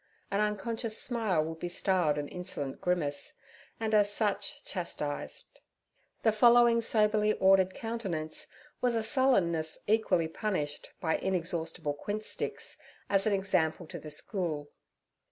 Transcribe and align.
An 0.31 0.39
unconscious 0.41 0.99
smile 0.99 1.45
would 1.45 1.59
be 1.59 1.69
styled 1.69 2.17
an 2.17 2.27
insolent 2.27 2.81
grimace, 2.81 3.33
and 3.79 3.93
as 3.93 4.11
such 4.11 4.63
chastised; 4.65 5.59
the 6.23 6.31
following 6.31 6.81
soberly 6.81 7.33
ordered 7.33 7.75
countenance 7.75 8.47
was 8.81 8.95
a 8.95 9.03
sullenness 9.03 9.77
equally 9.85 10.27
punished, 10.27 10.89
by 10.99 11.17
inexhaustible 11.19 11.93
quince 11.93 12.25
sticks, 12.25 12.77
as 13.11 13.27
an 13.27 13.33
example 13.33 13.85
to 13.85 13.99
the 13.99 14.09
school. 14.09 14.71